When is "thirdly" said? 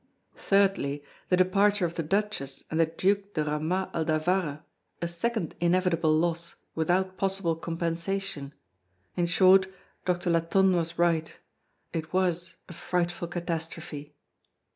0.37-1.03